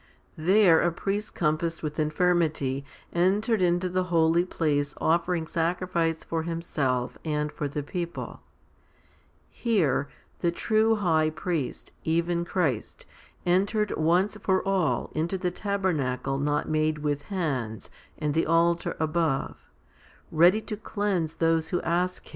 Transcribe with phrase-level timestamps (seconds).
[0.35, 0.45] 5.
[0.47, 6.41] There a priest compassed with infirmity 3 entered into the holy place offering sacrifice for
[6.41, 8.41] himself and for the people;
[9.47, 10.09] here
[10.39, 13.05] the true High Priest, even Christ,
[13.45, 19.69] entered once for all into the tabernacle not made with hands and the altar above,
[20.31, 22.25] ready to cleanse those who ask